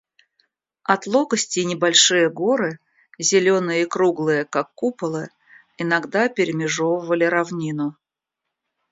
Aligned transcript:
Отлогости 0.81 1.59
и 1.59 1.63
небольшие 1.65 2.27
горы, 2.31 2.79
зеленые 3.19 3.83
и 3.83 3.85
круглые, 3.85 4.45
как 4.45 4.73
куполы, 4.73 5.29
иногда 5.77 6.27
перемежевывали 6.27 7.25
равнину. 7.25 7.95